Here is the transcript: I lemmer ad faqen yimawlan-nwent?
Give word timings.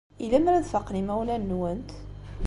I 0.23 0.27
lemmer 0.31 0.53
ad 0.55 0.65
faqen 0.71 0.99
yimawlan-nwent? 0.99 1.89